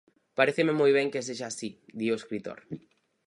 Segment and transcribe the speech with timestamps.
[0.37, 2.59] Paréceme moi ben que sexa así, di o escritor.